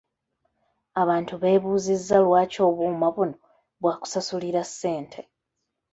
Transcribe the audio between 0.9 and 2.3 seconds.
Abantu b’ebuuzizza